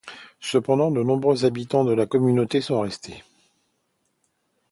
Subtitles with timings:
[0.39, 3.23] Cependant, de nombreux habitants de la communauté sont restés.